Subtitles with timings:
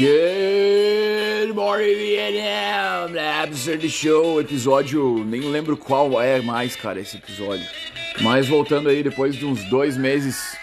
[0.00, 3.18] Good morning, Vietnam!
[3.42, 7.66] Absurd Show, episódio, nem lembro qual é mais, cara, esse episódio.
[8.22, 10.56] Mas voltando aí, depois de uns dois meses,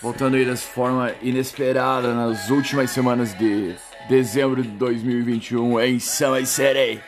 [0.00, 3.74] voltando aí dessa forma inesperada nas últimas semanas de
[4.08, 7.00] dezembro de 2021 em Summer City.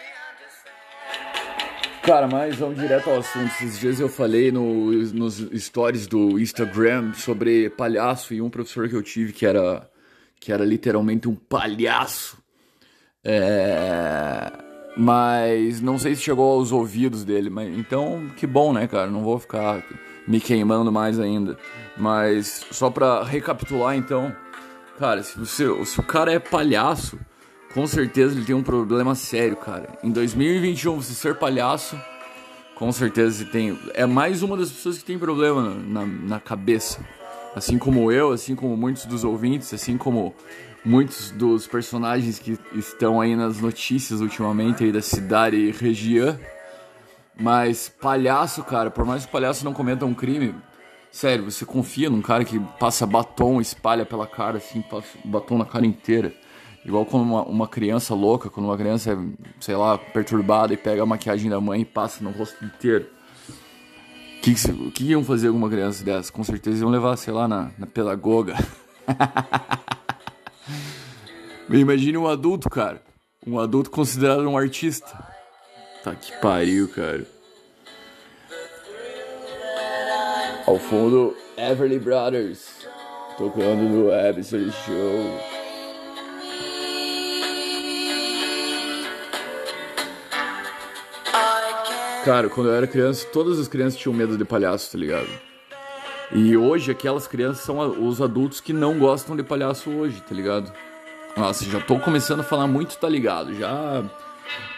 [2.02, 3.46] Cara, mas vamos direto ao assunto.
[3.46, 8.97] Esses dias eu falei no, nos stories do Instagram sobre palhaço e um professor que
[8.97, 9.89] eu tive que era,
[10.41, 12.38] que era literalmente um palhaço.
[13.23, 14.52] É...
[14.97, 17.51] Mas não sei se chegou aos ouvidos dele.
[17.51, 19.10] Mas, então, que bom, né, cara?
[19.10, 19.83] Não vou ficar
[20.27, 21.59] me queimando mais ainda.
[21.97, 24.34] Mas só pra recapitular, então,
[24.98, 27.19] cara, se, você, se o cara é palhaço
[27.74, 29.98] com certeza ele tem um problema sério, cara.
[30.02, 32.01] Em 2021, você ser palhaço,
[32.77, 33.77] com certeza você tem.
[33.95, 37.05] É mais uma das pessoas que tem problema na, na cabeça.
[37.55, 40.35] Assim como eu, assim como muitos dos ouvintes, assim como
[40.85, 46.38] muitos dos personagens que estão aí nas notícias ultimamente aí da cidade e região.
[47.38, 50.55] Mas palhaço, cara, por mais que o palhaço não cometa um crime,
[51.11, 55.65] sério, você confia num cara que passa batom, espalha pela cara, assim, passa batom na
[55.65, 56.33] cara inteira.
[56.85, 59.16] Igual quando uma, uma, criança louca, quando uma criança é,
[59.59, 63.07] sei lá, perturbada e pega a maquiagem da mãe e passa no rosto inteiro.
[64.44, 64.54] Que,
[64.91, 66.31] que, iam fazer alguma criança dessa?
[66.31, 68.54] Com certeza iam levar, sei lá, na, na pedagoga.
[71.70, 73.00] Imagine um adulto, cara.
[73.47, 75.09] Um adulto considerado um artista.
[76.03, 77.26] Tá que pariu, cara.
[80.66, 82.87] Ao fundo, Everly Brothers.
[83.38, 85.53] Tocando no Absolute Show.
[92.25, 95.28] Cara, quando eu era criança, todas as crianças tinham medo de palhaço, tá ligado?
[96.33, 97.78] E hoje aquelas crianças são
[98.09, 100.72] os adultos que não gostam de palhaço hoje, tá ligado?
[101.37, 103.55] Nossa, já tô começando a falar muito, tá ligado?
[103.55, 104.03] Já.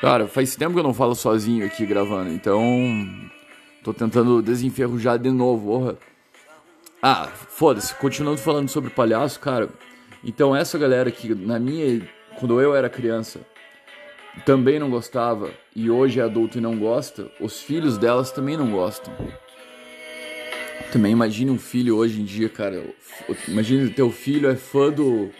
[0.01, 2.61] Cara, faz tempo que eu não falo sozinho aqui gravando, então.
[3.85, 5.97] Tô tentando desenferrujar de novo, orra.
[7.01, 9.69] Ah, foda-se, continuando falando sobre palhaço, cara.
[10.25, 12.03] Então, essa galera que, na minha.
[12.41, 13.41] Quando eu era criança,
[14.45, 18.71] também não gostava e hoje é adulto e não gosta, os filhos delas também não
[18.71, 19.13] gostam.
[20.93, 22.85] Também imagine um filho hoje em dia, cara.
[23.49, 25.31] Imagine teu filho é fã do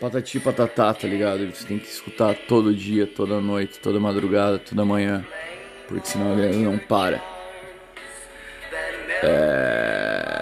[0.00, 1.46] Patati Patatá, tá ligado?
[1.52, 5.24] Você tem que escutar todo dia, toda noite, toda madrugada, toda manhã.
[5.88, 7.22] Porque senão ele não para.
[9.22, 10.36] É...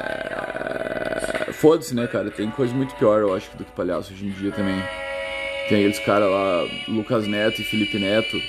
[1.53, 2.31] Foda-se, né, cara?
[2.31, 4.83] Tem coisa muito pior, eu acho, do que palhaço hoje em dia também.
[5.69, 8.41] Tem aqueles caras lá, Lucas Neto e Felipe Neto.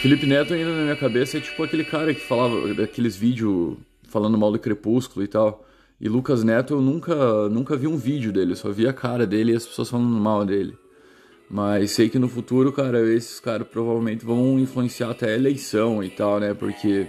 [0.00, 3.76] Felipe Neto ainda na minha cabeça é tipo aquele cara que falava daqueles vídeos
[4.08, 5.64] falando mal do Crepúsculo e tal.
[6.00, 9.52] E Lucas Neto eu nunca, nunca vi um vídeo dele, só vi a cara dele
[9.52, 10.76] e as pessoas falando mal dele.
[11.48, 16.10] Mas sei que no futuro, cara, esses caras provavelmente vão influenciar até a eleição e
[16.10, 16.52] tal, né?
[16.52, 17.06] Porque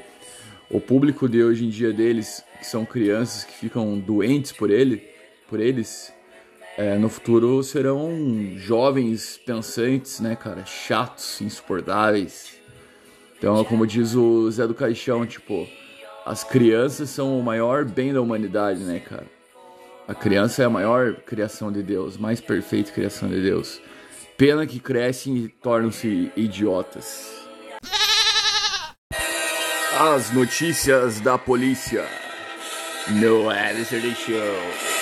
[0.70, 5.02] o público de hoje em dia deles, que são crianças que ficam doentes por ele,
[5.50, 6.14] por eles,
[6.78, 8.12] é, no futuro serão
[8.56, 10.66] jovens pensantes, né, cara?
[10.66, 12.56] Chatos, insuportáveis.
[13.38, 15.68] Então, como diz o Zé do Caixão, tipo,
[16.26, 19.26] as crianças são o maior bem da humanidade, né, cara?
[20.08, 23.80] A criança é a maior criação de Deus, mais perfeita criação de Deus.
[24.38, 27.32] Pena que crescem e tornam-se idiotas.
[30.00, 32.04] As notícias da polícia
[33.10, 34.93] no Alistair Show.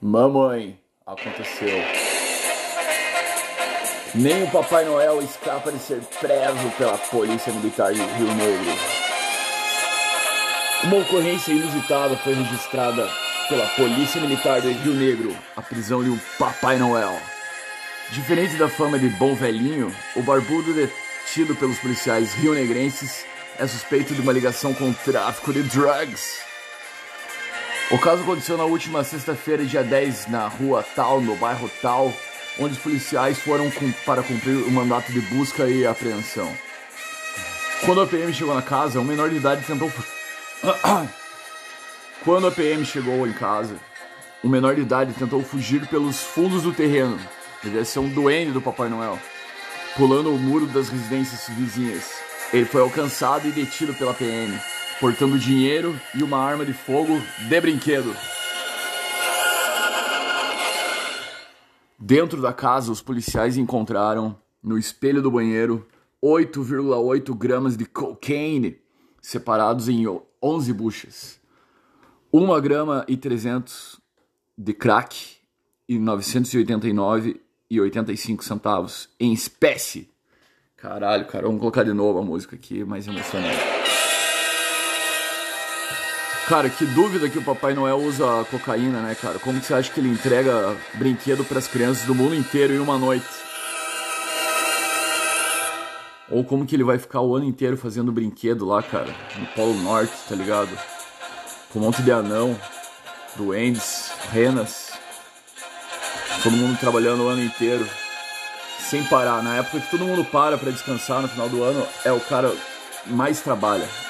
[0.00, 1.82] Mamãe, aconteceu.
[4.14, 8.72] Nem o Papai Noel escapa de ser preso pela Polícia Militar de Rio Negro.
[10.84, 13.08] Uma ocorrência inusitada foi registrada
[13.48, 17.18] pela Polícia Militar de Rio Negro, a prisão de um Papai Noel.
[18.10, 23.26] Diferente da fama de bom velhinho, o barbudo detido pelos policiais rionegrenses
[23.58, 26.47] é suspeito de uma ligação com o tráfico de drugs.
[27.90, 32.12] O caso aconteceu na última sexta-feira, dia 10, na rua tal, no bairro tal,
[32.58, 33.72] onde os policiais foram
[34.04, 36.54] para cumprir o mandato de busca e apreensão.
[37.86, 39.90] Quando a PM chegou na casa, um menor de idade tentou.
[42.22, 43.76] Quando a PM chegou em casa,
[44.44, 47.18] um menor de idade tentou fugir pelos fundos do terreno.
[47.62, 49.18] Devia ser um duende do Papai Noel,
[49.96, 52.04] pulando o muro das residências vizinhas.
[52.52, 54.60] Ele foi alcançado e detido pela PM
[55.00, 58.14] portando dinheiro e uma arma de fogo de brinquedo.
[61.98, 65.86] Dentro da casa, os policiais encontraram, no espelho do banheiro,
[66.22, 68.78] 8,8 gramas de cocaine
[69.20, 70.04] separados em
[70.42, 71.40] 11 buchas.
[72.32, 74.00] 1 grama e 300
[74.56, 75.36] de crack
[75.88, 77.40] e 989
[77.70, 80.10] e 85 centavos em espécie.
[80.76, 83.77] Caralho, cara, vamos colocar de novo a música aqui, mais emocionante.
[86.48, 89.38] Cara, que dúvida que o Papai Noel usa cocaína, né, cara?
[89.38, 92.78] Como que você acha que ele entrega brinquedo para as crianças do mundo inteiro em
[92.78, 93.26] uma noite?
[96.30, 99.74] Ou como que ele vai ficar o ano inteiro fazendo brinquedo lá, cara, no Polo
[99.74, 100.70] Norte, tá ligado?
[101.70, 102.58] Com um monte de anão,
[103.36, 104.92] duendes, renas,
[106.42, 107.86] todo mundo trabalhando o ano inteiro,
[108.78, 109.42] sem parar.
[109.42, 112.50] Na época que todo mundo para para descansar no final do ano, é o cara
[113.04, 114.07] mais trabalha.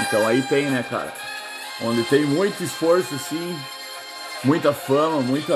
[0.00, 1.12] Então aí tem, né, cara?
[1.82, 3.58] Onde tem muito esforço, sim,
[4.44, 5.54] muita fama, muita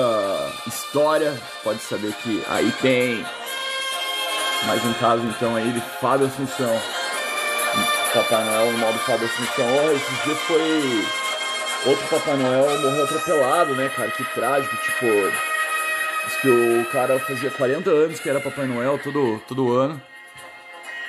[0.67, 3.25] história, pode saber que aí tem.
[4.65, 6.81] Mais um caso então aí de Fábio Assunção.
[8.13, 9.65] Papai Noel no modo Fábio Assunção.
[9.65, 11.91] Oh, esses dias foi.
[11.91, 14.09] Outro Papai Noel morreu atropelado, né, cara?
[14.11, 15.05] Que trágico, tipo.
[16.25, 20.01] Diz que o cara fazia 40 anos que era Papai Noel todo, todo ano.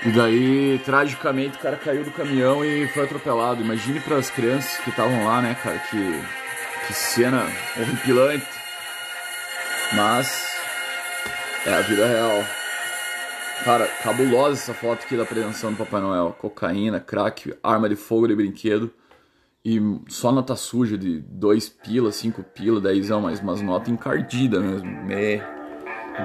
[0.07, 3.63] E daí, tragicamente, o cara caiu do caminhão e foi atropelado.
[3.63, 5.79] Imagine para as crianças que estavam lá, né, cara?
[5.79, 6.23] Que,
[6.87, 7.45] que cena
[7.77, 8.47] horripilante.
[9.95, 10.57] Mas
[11.67, 12.45] é a vida real.
[13.65, 16.35] Cara, cabulosa essa foto aqui da apreensão do Papai Noel.
[16.39, 18.93] Cocaína, crack, arma de fogo de brinquedo.
[19.65, 24.89] E só nota suja de 2 pila, 5 pila, 10, mas umas notas encardidas mesmo.
[25.05, 25.58] Me...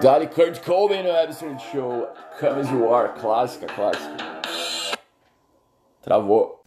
[0.01, 2.07] Dali Kurt Cobain no Absolute Show.
[2.40, 3.10] Come as you are.
[3.19, 4.16] Clássica, clássica.
[6.01, 6.63] Travou.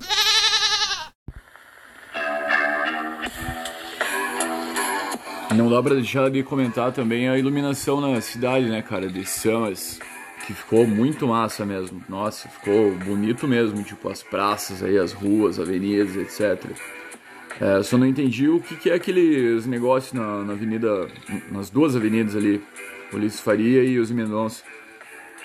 [5.55, 9.09] Não dá pra deixar de comentar também a iluminação na cidade, né, cara?
[9.09, 9.99] De Summers
[10.47, 12.03] que ficou muito massa mesmo.
[12.09, 16.65] Nossa, ficou bonito mesmo, tipo as praças aí, as ruas, avenidas, etc.
[17.61, 21.09] É, só não entendi o que, que é aqueles negócios na, na avenida,
[21.51, 22.63] nas duas avenidas ali,
[23.13, 24.63] Ulisses Faria e os Mendonça.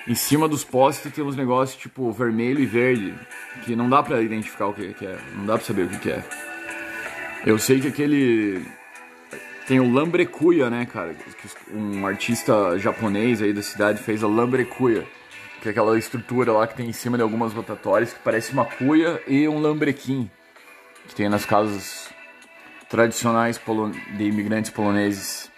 [0.07, 3.13] Em cima dos postes tem uns negócios tipo vermelho e verde,
[3.63, 5.99] que não dá pra identificar o que, que é, não dá pra saber o que,
[5.99, 6.23] que é.
[7.45, 8.65] Eu sei que aquele
[9.67, 11.15] tem o Lambrecuia, né, cara?
[11.71, 15.07] Um artista japonês aí da cidade fez a Lambrecuia,
[15.61, 18.65] que é aquela estrutura lá que tem em cima de algumas rotatórias que parece uma
[18.65, 20.29] cuia e um lambrequim,
[21.07, 22.09] que tem nas casas
[22.89, 23.61] tradicionais
[24.17, 25.51] de imigrantes poloneses.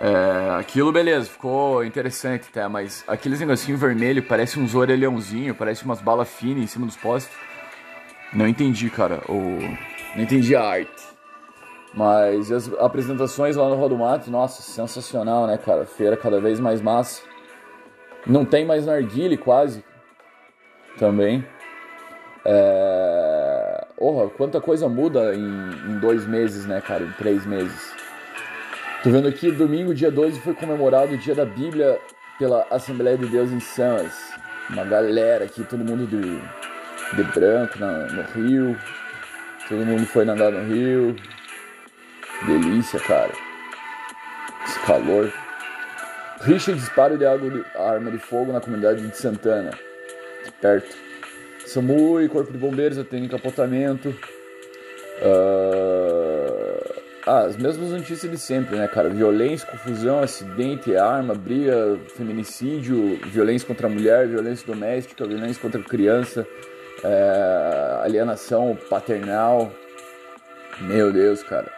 [0.00, 6.00] É, aquilo, beleza, ficou interessante até, mas aqueles negocinho vermelho parece uns orelhãozinho, parece umas
[6.00, 7.36] balas finas em cima dos postes.
[8.32, 9.58] Não entendi, cara, o...
[10.14, 11.08] não entendi a arte.
[11.94, 15.86] Mas as apresentações lá no Rodo Mato, nossa, sensacional, né, cara?
[15.86, 17.22] Feira cada vez mais massa.
[18.26, 19.82] Não tem mais narguile quase.
[20.98, 21.44] Também.
[22.44, 23.86] É...
[23.96, 27.04] Porra, quanta coisa muda em, em, dois meses, né, cara?
[27.04, 27.97] Em três meses.
[29.02, 32.00] Tô vendo aqui, domingo, dia 12, foi comemorado o dia da Bíblia
[32.36, 34.32] pela Assembleia de Deus em Samas.
[34.68, 38.76] Uma galera aqui, todo mundo de, de branco na, no Rio.
[39.68, 41.14] Todo mundo foi nadar no Rio.
[42.44, 43.30] Delícia, cara.
[44.66, 45.32] Esse calor.
[46.40, 49.70] Richard disparo de arma de fogo na comunidade de Santana.
[50.60, 50.96] Perto.
[51.66, 54.08] SAMU e Corpo de Bombeiros atendem encapotamento.
[55.22, 55.97] Uh...
[57.30, 59.10] Ah, as mesmas notícias de sempre, né, cara?
[59.10, 65.84] Violência, confusão, acidente, arma, briga, feminicídio, violência contra a mulher, violência doméstica, violência contra a
[65.84, 66.46] criança,
[67.04, 68.00] é...
[68.02, 69.70] alienação paternal.
[70.80, 71.70] Meu Deus, cara.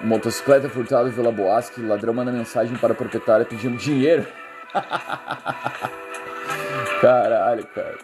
[0.00, 4.26] Motocicleta furtada Vila Boasque, ladrão manda mensagem para a proprietária pedindo dinheiro.
[7.02, 7.98] Caralho, cara.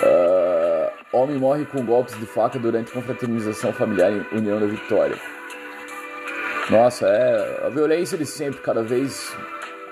[0.00, 0.37] Uh,
[1.18, 5.16] homem morre com golpes de faca durante confraternização familiar em União da Vitória.
[6.70, 9.34] Nossa, é a violência de sempre, cada vez.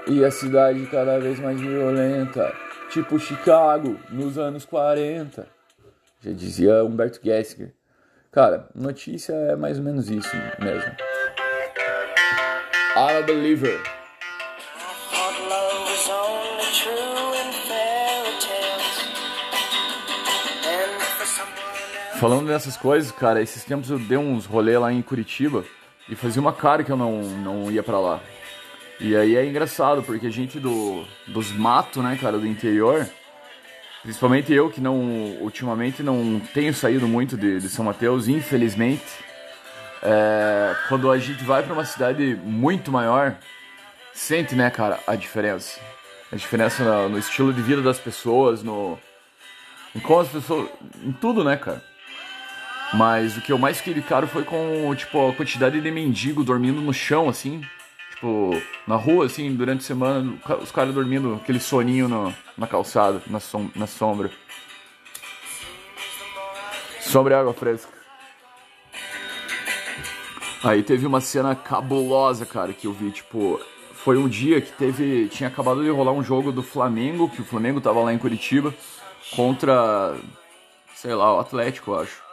[0.06, 2.52] E a cidade cada vez mais violenta.
[2.90, 5.47] Tipo Chicago, nos anos 40.
[6.21, 7.73] Já dizia Humberto Gessinger.
[8.30, 10.92] Cara, notícia é mais ou menos isso mesmo.
[12.97, 13.95] I'm a believer.
[22.18, 25.64] Falando dessas coisas, cara, esses tempos eu dei uns rolê lá em Curitiba
[26.08, 28.20] e fazia uma cara que eu não, não ia para lá.
[28.99, 33.06] E aí é engraçado, porque a gente do, dos matos, né, cara, do interior,
[34.06, 34.94] Principalmente eu que não
[35.40, 39.02] ultimamente não tenho saído muito de, de São Mateus, infelizmente.
[40.00, 43.37] É, quando a gente vai para uma cidade muito maior,
[44.14, 45.80] sente, né, cara, a diferença.
[46.30, 48.96] A diferença no, no estilo de vida das pessoas, no
[49.92, 50.68] em como as pessoas,
[51.02, 51.82] em tudo, né, cara.
[52.95, 56.45] Mas o que eu mais fiquei de cara foi com, tipo, a quantidade de mendigo
[56.45, 57.62] dormindo no chão, assim.
[58.11, 58.50] Tipo,
[58.87, 63.40] na rua, assim, durante a semana, os caras dormindo aquele soninho no, na calçada, na,
[63.40, 64.31] som, na sombra.
[67.00, 67.93] Sombra e água fresca.
[70.64, 73.61] Aí teve uma cena cabulosa, cara, que eu vi, tipo,
[73.93, 77.45] foi um dia que teve, tinha acabado de rolar um jogo do Flamengo, que o
[77.45, 78.75] Flamengo tava lá em Curitiba,
[79.35, 80.16] contra,
[80.95, 82.25] sei lá, o Atlético, eu acho.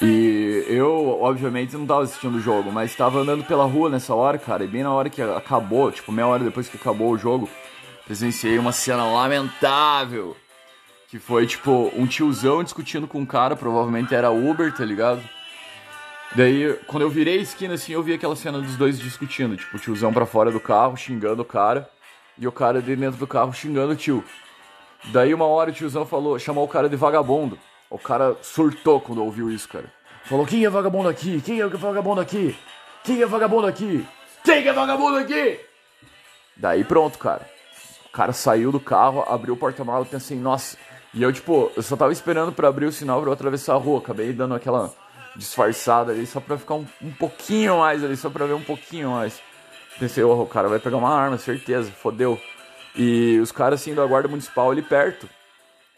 [0.00, 4.38] E eu, obviamente, não tava assistindo o jogo, mas tava andando pela rua nessa hora,
[4.38, 7.48] cara, e bem na hora que acabou, tipo, meia hora depois que acabou o jogo,
[8.04, 10.36] presenciei uma cena lamentável.
[11.08, 15.22] Que foi, tipo, um tiozão discutindo com um cara, provavelmente era Uber, tá ligado?
[16.34, 19.76] Daí, quando eu virei a esquina, assim, eu vi aquela cena dos dois discutindo, tipo,
[19.76, 21.88] o tiozão pra fora do carro, xingando o cara,
[22.38, 24.24] e o cara de dentro do carro xingando o tio.
[25.12, 27.58] Daí, uma hora, o tiozão falou, chamou o cara de vagabundo.
[27.92, 29.84] O cara surtou quando ouviu isso, cara.
[30.24, 31.42] Falou: Quem é vagabundo aqui?
[31.42, 32.56] Quem é vagabundo aqui?
[33.04, 34.08] Quem é vagabundo aqui?
[34.42, 35.60] Quem é vagabundo aqui?
[36.56, 37.46] Daí pronto, cara.
[38.06, 40.78] O cara saiu do carro, abriu o porta-malas, pensei, nossa.
[41.12, 43.78] E eu, tipo, eu só tava esperando para abrir o sinal pra eu atravessar a
[43.78, 43.98] rua.
[43.98, 44.90] Acabei dando aquela
[45.36, 49.10] disfarçada ali só pra ficar um, um pouquinho mais ali, só pra ver um pouquinho
[49.10, 49.38] mais.
[49.98, 52.40] Pensei, oh, o cara vai pegar uma arma, certeza, fodeu.
[52.96, 55.28] E os caras assim da guarda municipal ali perto.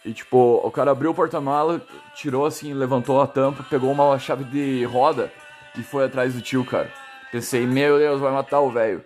[0.04, 1.80] E tipo, o cara abriu o porta-mala,
[2.14, 5.32] tirou assim, levantou a tampa, pegou uma chave de roda
[5.76, 6.90] e foi atrás do tio, cara.
[7.32, 9.02] Pensei, meu Deus, vai matar o velho.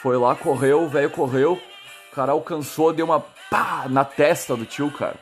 [0.00, 1.52] Foi lá, correu, o velho correu,
[2.10, 5.14] o cara alcançou, deu uma pá na testa do tio, cara.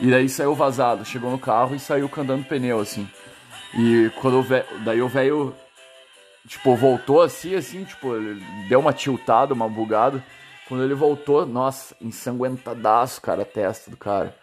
[0.00, 3.08] E daí saiu vazado, chegou no carro e saiu cantando pneu, assim.
[3.78, 5.54] E quando o véio, daí o velho,
[6.48, 8.08] tipo, voltou assim, assim, tipo,
[8.68, 10.24] deu uma tiltada, uma bugada.
[10.66, 14.34] Quando ele voltou, nossa, ensanguentadaço, cara, a testa do cara.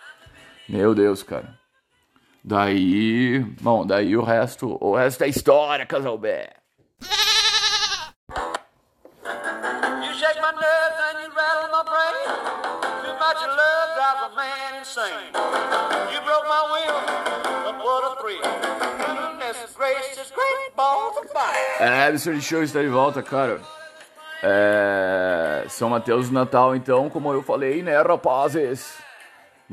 [0.67, 1.59] Meu Deus, cara.
[2.43, 6.49] Daí, bom, daí o resto, o resto é história, Casalbé.
[21.79, 22.41] É, Mr.
[22.41, 23.61] Show está de volta, cara.
[24.41, 25.65] É...
[25.69, 28.97] São Mateus do Natal, então, como eu falei, né, rapazes?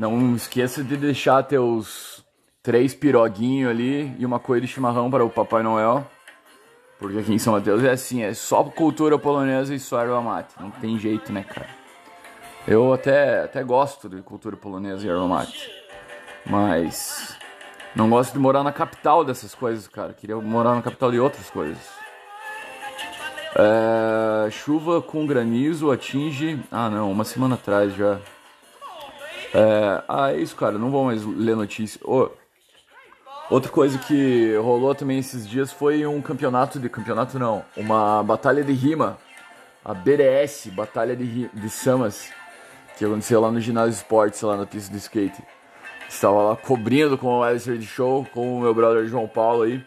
[0.01, 2.25] Não esqueça de deixar teus
[2.63, 6.07] três piroguinhos ali e uma coisa de chimarrão para o Papai Noel.
[6.99, 10.55] Porque aqui em São Mateus é assim, é só cultura polonesa e só erva mate.
[10.59, 11.69] Não tem jeito, né, cara?
[12.67, 15.71] Eu até, até gosto de cultura polonesa e erva mate.
[16.47, 17.37] Mas
[17.95, 20.15] não gosto de morar na capital dessas coisas, cara.
[20.15, 21.91] Queria morar na capital de outras coisas.
[23.55, 26.59] É, chuva com granizo atinge.
[26.71, 28.19] Ah, não, uma semana atrás já.
[29.55, 30.79] É, ah, é isso, cara.
[30.79, 32.01] Não vou mais ler notícia.
[32.05, 32.31] Oh,
[33.51, 38.63] outra coisa que rolou também esses dias foi um campeonato de campeonato não, uma batalha
[38.63, 39.19] de rima,
[39.85, 42.31] a BDS, Batalha de, de Samas,
[42.97, 45.43] que aconteceu lá no ginásio esportes, lá na pista de skate.
[46.09, 49.83] Estava lá cobrindo com o Alistair de Show, com o meu brother João Paulo aí.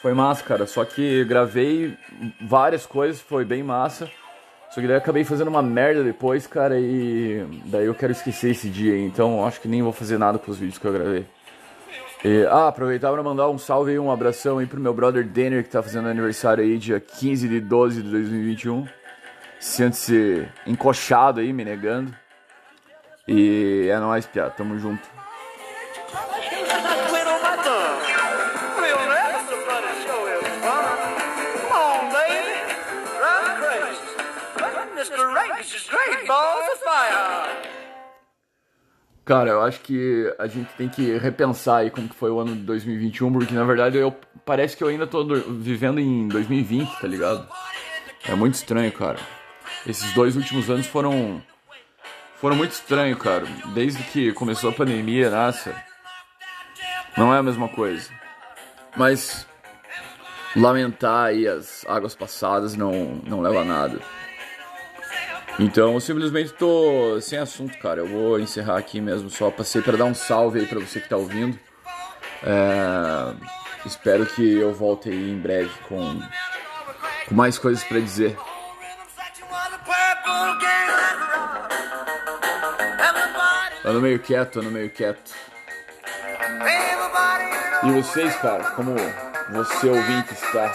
[0.00, 0.66] Foi massa, cara.
[0.66, 1.96] Só que gravei
[2.40, 4.10] várias coisas, foi bem massa.
[4.78, 8.52] Só que daí eu acabei fazendo uma merda depois, cara, e daí eu quero esquecer
[8.52, 11.26] esse dia então acho que nem vou fazer nada com os vídeos que eu gravei.
[12.24, 15.64] E, ah, aproveitar para mandar um salve e um abração aí pro meu brother Denner,
[15.64, 18.86] que tá fazendo aniversário aí dia 15 de 12 de 2021.
[19.58, 22.14] Sente-se encoxado aí, me negando.
[23.26, 25.17] E é nóis, piada, tamo junto.
[39.28, 42.56] Cara, eu acho que a gente tem que repensar aí como que foi o ano
[42.56, 44.10] de 2021, porque na verdade eu
[44.42, 47.46] parece que eu ainda tô vivendo em 2020, tá ligado?
[48.26, 49.18] É muito estranho, cara.
[49.86, 51.42] Esses dois últimos anos foram
[52.36, 53.44] foram muito estranhos, cara.
[53.74, 55.74] Desde que começou a pandemia, nossa.
[57.14, 58.08] Não é a mesma coisa.
[58.96, 59.46] Mas
[60.56, 64.00] lamentar aí as águas passadas não não leva a nada.
[65.58, 68.00] Então, eu simplesmente tô sem assunto, cara.
[68.00, 69.28] Eu vou encerrar aqui mesmo.
[69.28, 71.58] Só passei para dar um salve aí para você que tá ouvindo.
[72.44, 73.34] É...
[73.84, 76.20] Espero que eu volte aí em breve com,
[77.28, 78.36] com mais coisas para dizer.
[83.84, 85.32] Ando meio quieto, ando meio quieto.
[87.84, 88.94] E vocês, cara, como
[89.50, 90.72] você ouvinte está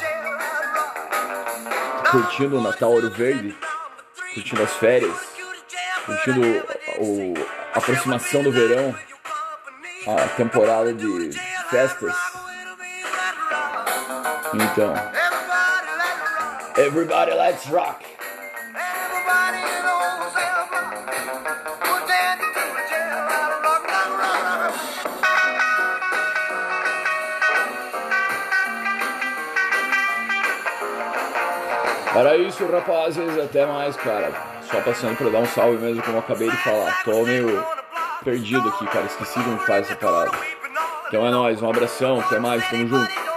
[2.10, 3.56] curtindo o Natal Ouro Verde?
[4.34, 5.16] Curtindo as férias,
[6.06, 6.42] curtindo
[7.00, 7.34] o,
[7.74, 8.96] a aproximação do verão,
[10.08, 11.32] a temporada de
[11.70, 12.14] festas.
[14.54, 14.94] Então.
[16.76, 18.13] Everybody let's rock.
[32.16, 33.40] Era isso, rapazes.
[33.40, 34.32] Até mais, cara.
[34.70, 37.04] Só passando pra dar um salve mesmo, como eu acabei de falar.
[37.04, 37.66] Tô meio
[38.24, 39.06] perdido aqui, cara.
[39.06, 40.38] Esqueci como faz essa parada.
[41.08, 43.33] Então é nóis, um abração, até mais, tamo junto.